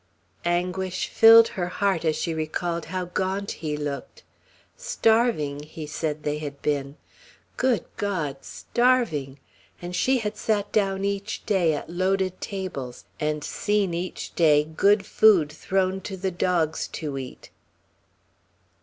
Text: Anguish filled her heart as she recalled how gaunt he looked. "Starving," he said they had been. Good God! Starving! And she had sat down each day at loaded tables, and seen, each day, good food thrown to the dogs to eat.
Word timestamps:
Anguish 0.49 1.07
filled 1.09 1.49
her 1.49 1.67
heart 1.67 2.03
as 2.05 2.15
she 2.15 2.33
recalled 2.33 2.85
how 2.85 3.05
gaunt 3.05 3.51
he 3.51 3.77
looked. 3.77 4.23
"Starving," 4.75 5.61
he 5.61 5.85
said 5.85 6.23
they 6.23 6.39
had 6.39 6.59
been. 6.63 6.97
Good 7.55 7.85
God! 7.97 8.37
Starving! 8.43 9.37
And 9.79 9.95
she 9.95 10.17
had 10.17 10.37
sat 10.37 10.71
down 10.71 11.05
each 11.05 11.45
day 11.45 11.75
at 11.75 11.87
loaded 11.87 12.41
tables, 12.41 13.05
and 13.19 13.43
seen, 13.43 13.93
each 13.93 14.33
day, 14.33 14.63
good 14.63 15.05
food 15.05 15.51
thrown 15.51 16.01
to 16.01 16.17
the 16.17 16.31
dogs 16.31 16.87
to 16.87 17.19
eat. 17.19 17.51